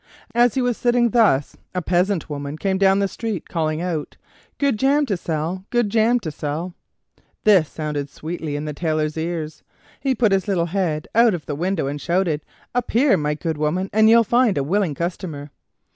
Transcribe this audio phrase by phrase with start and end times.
[0.33, 4.17] As he was sitting thus a peasant woman came down the street, calling out:
[4.57, 5.63] "Good jam to sell!
[5.69, 6.73] good jam to sell!"
[7.43, 9.61] This sounded sweetly in the Tailor's ears;
[9.99, 12.41] he put his little head out of the window and shouted:
[12.73, 15.51] "Up here, my good woman, and you'll find a willing customer!"